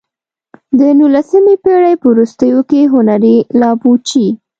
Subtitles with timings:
[0.79, 4.27] د نولسمې پېړۍ په وروستیو کې هنري لابوچي.